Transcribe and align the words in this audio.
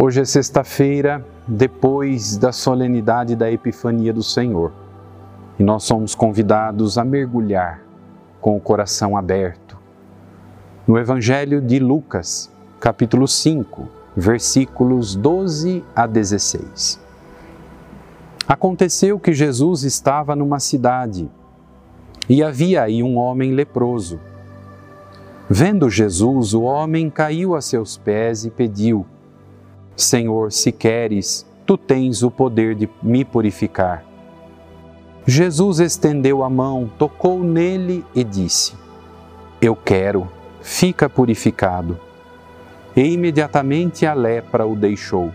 Hoje 0.00 0.20
é 0.20 0.24
sexta-feira, 0.24 1.26
depois 1.44 2.36
da 2.36 2.52
solenidade 2.52 3.34
da 3.34 3.50
Epifania 3.50 4.12
do 4.12 4.22
Senhor, 4.22 4.70
e 5.58 5.64
nós 5.64 5.82
somos 5.82 6.14
convidados 6.14 6.96
a 6.96 7.04
mergulhar 7.04 7.82
com 8.40 8.56
o 8.56 8.60
coração 8.60 9.16
aberto 9.16 9.76
no 10.86 10.96
Evangelho 10.96 11.60
de 11.60 11.80
Lucas, 11.80 12.48
capítulo 12.78 13.26
5, 13.26 13.88
versículos 14.16 15.16
12 15.16 15.82
a 15.96 16.06
16. 16.06 17.00
Aconteceu 18.46 19.18
que 19.18 19.32
Jesus 19.32 19.82
estava 19.82 20.36
numa 20.36 20.60
cidade 20.60 21.28
e 22.28 22.40
havia 22.40 22.84
aí 22.84 23.02
um 23.02 23.16
homem 23.16 23.50
leproso. 23.50 24.20
Vendo 25.50 25.90
Jesus, 25.90 26.54
o 26.54 26.62
homem 26.62 27.10
caiu 27.10 27.56
a 27.56 27.60
seus 27.60 27.96
pés 27.96 28.44
e 28.44 28.50
pediu: 28.50 29.04
Senhor, 29.98 30.52
se 30.52 30.70
queres, 30.70 31.44
tu 31.66 31.76
tens 31.76 32.22
o 32.22 32.30
poder 32.30 32.76
de 32.76 32.88
me 33.02 33.24
purificar. 33.24 34.04
Jesus 35.26 35.80
estendeu 35.80 36.44
a 36.44 36.48
mão, 36.48 36.88
tocou 36.96 37.42
nele 37.42 38.04
e 38.14 38.22
disse: 38.22 38.74
Eu 39.60 39.74
quero, 39.74 40.28
fica 40.62 41.08
purificado. 41.08 41.98
E 42.94 43.12
imediatamente 43.12 44.06
a 44.06 44.14
lepra 44.14 44.64
o 44.64 44.76
deixou. 44.76 45.32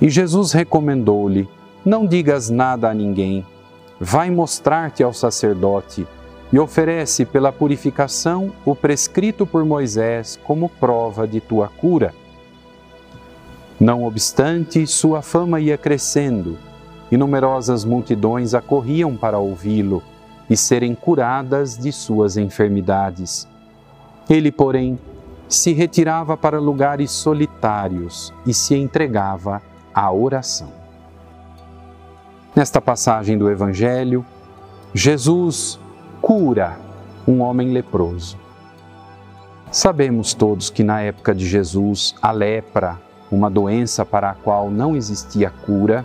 E 0.00 0.08
Jesus 0.08 0.52
recomendou-lhe: 0.52 1.48
Não 1.84 2.06
digas 2.06 2.48
nada 2.50 2.88
a 2.88 2.94
ninguém, 2.94 3.44
vai 3.98 4.30
mostrar-te 4.30 5.02
ao 5.02 5.12
sacerdote 5.12 6.06
e 6.52 6.58
oferece 6.60 7.24
pela 7.24 7.50
purificação 7.50 8.52
o 8.64 8.76
prescrito 8.76 9.44
por 9.44 9.64
Moisés 9.64 10.38
como 10.44 10.68
prova 10.68 11.26
de 11.26 11.40
tua 11.40 11.66
cura. 11.66 12.14
Não 13.78 14.04
obstante, 14.04 14.86
sua 14.86 15.20
fama 15.20 15.60
ia 15.60 15.76
crescendo 15.76 16.56
e 17.10 17.16
numerosas 17.16 17.84
multidões 17.84 18.54
acorriam 18.54 19.16
para 19.16 19.38
ouvi-lo 19.38 20.02
e 20.48 20.56
serem 20.56 20.94
curadas 20.94 21.76
de 21.76 21.92
suas 21.92 22.36
enfermidades. 22.36 23.48
Ele, 24.28 24.52
porém, 24.52 24.98
se 25.48 25.72
retirava 25.72 26.36
para 26.36 26.58
lugares 26.58 27.10
solitários 27.10 28.32
e 28.46 28.54
se 28.54 28.74
entregava 28.74 29.60
à 29.92 30.10
oração. 30.12 30.72
Nesta 32.54 32.80
passagem 32.80 33.36
do 33.36 33.50
Evangelho, 33.50 34.24
Jesus 34.94 35.78
cura 36.22 36.78
um 37.26 37.40
homem 37.40 37.72
leproso. 37.72 38.38
Sabemos 39.70 40.34
todos 40.34 40.70
que 40.70 40.84
na 40.84 41.00
época 41.00 41.34
de 41.34 41.46
Jesus 41.46 42.14
a 42.22 42.30
lepra 42.30 43.00
uma 43.30 43.50
doença 43.50 44.04
para 44.04 44.30
a 44.30 44.34
qual 44.34 44.70
não 44.70 44.96
existia 44.96 45.50
cura, 45.50 46.04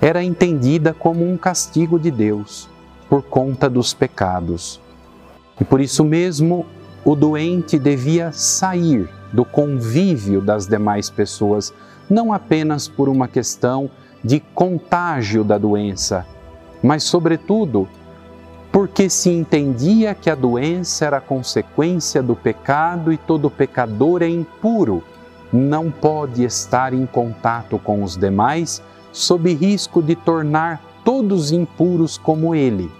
era 0.00 0.24
entendida 0.24 0.94
como 0.94 1.30
um 1.30 1.36
castigo 1.36 1.98
de 1.98 2.10
Deus 2.10 2.68
por 3.08 3.22
conta 3.22 3.68
dos 3.68 3.92
pecados. 3.92 4.80
E 5.60 5.64
por 5.64 5.80
isso 5.80 6.04
mesmo 6.04 6.64
o 7.04 7.14
doente 7.14 7.78
devia 7.78 8.32
sair 8.32 9.08
do 9.32 9.44
convívio 9.44 10.40
das 10.40 10.66
demais 10.66 11.10
pessoas, 11.10 11.72
não 12.08 12.32
apenas 12.32 12.88
por 12.88 13.08
uma 13.08 13.28
questão 13.28 13.90
de 14.24 14.40
contágio 14.40 15.44
da 15.44 15.56
doença, 15.56 16.26
mas, 16.82 17.04
sobretudo, 17.04 17.88
porque 18.72 19.10
se 19.10 19.30
entendia 19.30 20.14
que 20.14 20.30
a 20.30 20.34
doença 20.34 21.04
era 21.04 21.20
consequência 21.20 22.22
do 22.22 22.34
pecado 22.34 23.12
e 23.12 23.16
todo 23.16 23.50
pecador 23.50 24.22
é 24.22 24.28
impuro 24.28 25.02
não 25.52 25.90
pode 25.90 26.44
estar 26.44 26.92
em 26.92 27.06
contato 27.06 27.78
com 27.78 28.02
os 28.02 28.16
demais 28.16 28.82
sob 29.12 29.52
risco 29.52 30.02
de 30.02 30.14
tornar 30.14 30.80
todos 31.04 31.50
impuros 31.50 32.16
como 32.16 32.54
ele. 32.54 32.90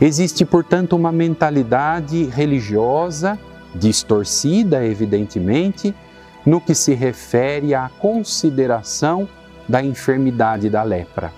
Existe, 0.00 0.44
portanto, 0.44 0.96
uma 0.96 1.12
mentalidade 1.12 2.24
religiosa, 2.24 3.38
distorcida, 3.74 4.84
evidentemente, 4.84 5.94
no 6.44 6.60
que 6.60 6.74
se 6.74 6.94
refere 6.94 7.74
à 7.74 7.90
consideração 7.98 9.28
da 9.68 9.82
enfermidade 9.82 10.70
da 10.70 10.82
lepra. 10.82 11.32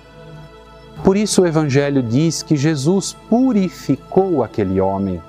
Por 1.04 1.16
isso 1.16 1.42
o 1.42 1.46
Evangelho 1.46 2.02
diz 2.02 2.42
que 2.42 2.56
Jesus 2.56 3.16
purificou 3.28 4.44
aquele 4.44 4.80
homem. 4.80 5.20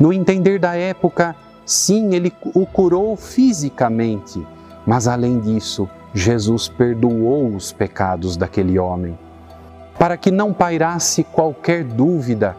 No 0.00 0.12
entender 0.12 0.58
da 0.58 0.74
época, 0.74 1.36
Sim, 1.66 2.14
ele 2.14 2.32
o 2.54 2.64
curou 2.64 3.16
fisicamente, 3.16 4.46
mas 4.86 5.08
além 5.08 5.40
disso, 5.40 5.88
Jesus 6.14 6.68
perdoou 6.68 7.48
os 7.48 7.72
pecados 7.72 8.36
daquele 8.36 8.78
homem, 8.78 9.18
para 9.98 10.16
que 10.16 10.30
não 10.30 10.52
pairasse 10.52 11.24
qualquer 11.24 11.82
dúvida 11.82 12.56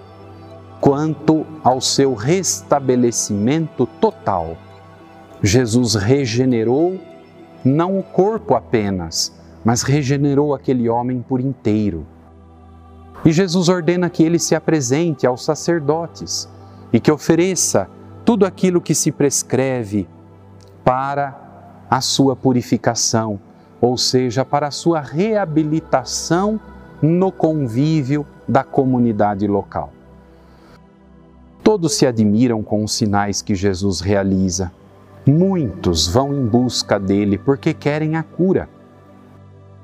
quanto 0.81 1.45
ao 1.63 1.79
seu 1.79 2.13
restabelecimento 2.13 3.87
total. 4.01 4.57
Jesus 5.41 5.95
regenerou 5.95 6.99
não 7.63 7.97
o 7.97 8.03
corpo 8.03 8.55
apenas, 8.55 9.33
mas 9.63 9.83
regenerou 9.83 10.53
aquele 10.53 10.89
homem 10.89 11.23
por 11.25 11.39
inteiro. 11.39 12.05
E 13.23 13.31
Jesus 13.31 13.69
ordena 13.69 14.09
que 14.09 14.21
ele 14.21 14.37
se 14.37 14.53
apresente 14.53 15.25
aos 15.25 15.45
sacerdotes 15.45 16.49
e 16.91 16.99
que 16.99 17.11
ofereça 17.11 17.89
tudo 18.27 18.45
aquilo 18.45 18.81
que 18.81 18.93
se 18.93 19.09
prescreve 19.09 20.05
para 20.83 21.85
a 21.89 22.01
sua 22.01 22.35
purificação, 22.35 23.39
ou 23.79 23.97
seja, 23.97 24.43
para 24.43 24.67
a 24.67 24.71
sua 24.71 24.99
reabilitação 24.99 26.59
no 27.01 27.31
convívio 27.31 28.27
da 28.45 28.65
comunidade 28.65 29.47
local. 29.47 29.93
Todos 31.63 31.93
se 31.93 32.05
admiram 32.05 32.61
com 32.61 32.83
os 32.83 32.91
sinais 32.91 33.41
que 33.41 33.55
Jesus 33.55 34.01
realiza. 34.01 34.73
Muitos 35.25 36.05
vão 36.05 36.33
em 36.33 36.45
busca 36.45 36.99
dele 36.99 37.37
porque 37.37 37.73
querem 37.73 38.17
a 38.17 38.23
cura. 38.23 38.67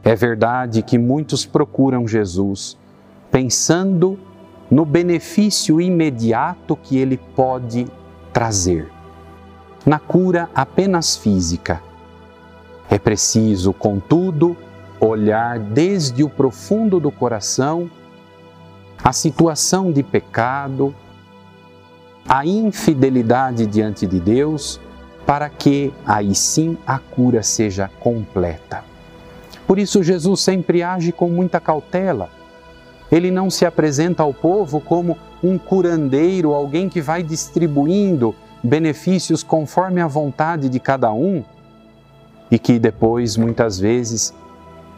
É 0.04 0.18
verdade 0.18 0.82
que 0.82 0.98
muitos 0.98 1.46
procuram 1.46 2.06
Jesus 2.06 2.78
pensando 3.32 4.20
no 4.70 4.84
benefício 4.84 5.80
imediato 5.80 6.76
que 6.76 6.98
ele 6.98 7.18
pode 7.18 7.88
trazer. 8.34 8.92
Na 9.86 10.00
cura 10.00 10.50
apenas 10.56 11.16
física, 11.16 11.82
é 12.90 12.98
preciso, 12.98 13.72
contudo, 13.72 14.58
olhar 15.00 15.60
desde 15.60 16.24
o 16.24 16.30
profundo 16.30 17.00
do 17.00 17.12
coração 17.12 17.90
a 19.04 19.12
situação 19.12 19.92
de 19.92 20.02
pecado, 20.02 20.96
a 22.28 22.46
infidelidade 22.46 23.66
diante 23.66 24.08
de 24.08 24.20
Deus, 24.20 24.80
para 25.26 25.50
que 25.50 25.94
aí 26.06 26.34
sim 26.34 26.78
a 26.88 26.98
cura 26.98 27.44
seja 27.44 27.90
completa. 28.00 28.84
Por 29.68 29.78
isso, 29.78 30.02
Jesus 30.02 30.40
sempre 30.40 30.82
age 30.82 31.12
com 31.12 31.30
muita 31.30 31.60
cautela 31.60 32.30
ele 33.14 33.30
não 33.30 33.48
se 33.48 33.64
apresenta 33.64 34.24
ao 34.24 34.34
povo 34.34 34.82
como 34.82 35.16
um 35.44 35.56
curandeiro, 35.56 36.52
alguém 36.52 36.90
que 36.90 37.00
vai 37.00 37.22
distribuindo 37.22 38.34
benefícios 38.64 39.44
conforme 39.44 40.02
a 40.02 40.08
vontade 40.08 40.68
de 40.68 40.80
cada 40.80 41.14
um 41.14 41.44
e 42.50 42.58
que 42.58 42.80
depois, 42.80 43.38
muitas 43.38 43.80
vezes, 43.80 44.34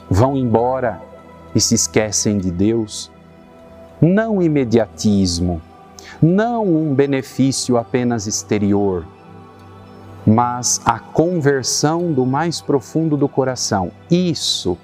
vão 0.09 0.37
embora 0.37 1.01
e 1.53 1.59
se 1.59 1.75
esquecem 1.75 2.37
de 2.37 2.51
Deus. 2.51 3.11
Não 3.99 4.41
imediatismo, 4.41 5.61
não 6.21 6.63
um 6.63 6.95
benefício 6.95 7.75
apenas 7.75 8.27
exterior, 8.27 9.05
mas 10.25 10.79
a 10.85 10.99
conversão 10.99 12.13
do 12.13 12.25
mais 12.25 12.61
profundo 12.61 13.17
do 13.17 13.27
coração. 13.27 13.91
Isso 14.09 14.77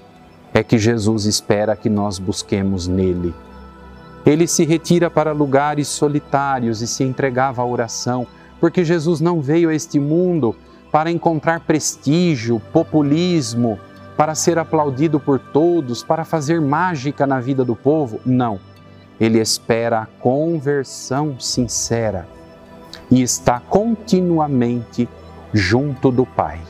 é 0.54 0.62
que 0.62 0.76
Jesus 0.78 1.24
espera 1.24 1.74
que 1.74 1.88
nós 1.88 2.18
busquemos 2.18 2.86
nele. 2.86 3.34
Ele 4.24 4.46
se 4.46 4.64
retira 4.64 5.10
para 5.10 5.32
lugares 5.32 5.88
solitários 5.88 6.80
e 6.82 6.86
se 6.86 7.02
entregava 7.02 7.62
à 7.62 7.66
oração, 7.66 8.26
porque 8.60 8.84
Jesus 8.84 9.20
não 9.20 9.40
veio 9.40 9.70
a 9.70 9.74
este 9.74 9.98
mundo 9.98 10.54
para 10.92 11.10
encontrar 11.10 11.60
prestígio, 11.60 12.60
populismo, 12.72 13.78
para 14.16 14.34
ser 14.34 14.58
aplaudido 14.58 15.18
por 15.18 15.38
todos, 15.38 16.04
para 16.04 16.24
fazer 16.24 16.60
mágica 16.60 17.26
na 17.26 17.40
vida 17.40 17.64
do 17.64 17.74
povo. 17.74 18.20
Não. 18.24 18.60
Ele 19.18 19.40
espera 19.40 20.02
a 20.02 20.06
conversão 20.06 21.40
sincera 21.40 22.28
e 23.10 23.22
está 23.22 23.58
continuamente 23.58 25.08
junto 25.52 26.10
do 26.10 26.26
Pai 26.26 26.60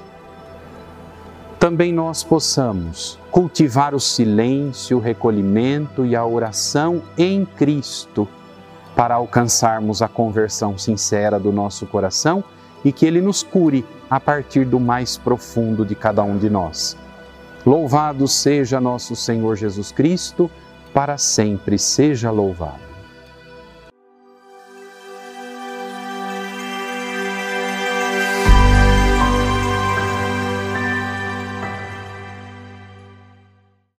também 1.63 1.93
nós 1.93 2.25
possamos 2.25 3.17
cultivar 3.31 3.95
o 3.95 4.01
silêncio, 4.01 4.97
o 4.97 5.01
recolhimento 5.01 6.05
e 6.05 6.17
a 6.17 6.27
oração 6.27 7.01
em 7.17 7.45
Cristo 7.45 8.27
para 8.97 9.15
alcançarmos 9.15 10.03
a 10.03 10.09
conversão 10.09 10.77
sincera 10.77 11.39
do 11.39 11.53
nosso 11.53 11.87
coração 11.87 12.43
e 12.85 12.91
que 12.91 13.07
Ele 13.07 13.21
nos 13.21 13.45
cure 13.45 13.87
a 14.11 14.19
partir 14.19 14.65
do 14.65 14.81
mais 14.81 15.17
profundo 15.17 15.87
de 15.87 15.95
cada 15.95 16.25
um 16.25 16.37
de 16.37 16.51
nós. 16.51 16.97
Louvado 17.65 18.27
seja 18.27 18.81
nosso 18.81 19.15
Senhor 19.15 19.55
Jesus 19.55 19.93
Cristo, 19.93 20.51
para 20.93 21.17
sempre 21.17 21.79
seja 21.79 22.33
louvado. 22.33 22.92